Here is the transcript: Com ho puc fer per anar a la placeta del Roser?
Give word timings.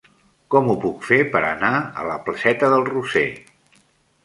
Com 0.53 0.69
ho 0.71 0.75
puc 0.85 1.03
fer 1.09 1.19
per 1.35 1.43
anar 1.51 1.71
a 1.75 2.07
la 2.13 2.17
placeta 2.29 2.73
del 2.75 2.89
Roser? 2.91 3.27